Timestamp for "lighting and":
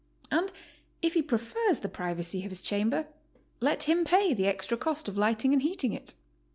5.15-5.61